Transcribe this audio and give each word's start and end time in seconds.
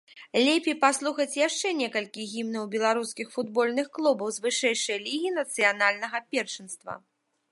Лепей 0.45 0.75
паслухаць 0.83 1.37
яшчэ 1.39 1.67
некалькі 1.81 2.25
гімнаў 2.31 2.63
беларускіх 2.75 3.27
футбольных 3.35 3.87
клубаў 3.97 4.33
з 4.37 4.43
вышэйшай 4.45 4.97
лігі 5.05 5.29
нацыянальнага 5.39 6.25
першынства. 6.37 7.01